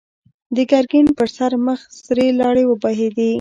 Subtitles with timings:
[0.55, 3.29] د ګرګين پر سره مخ سرې لاړې وبهېدې.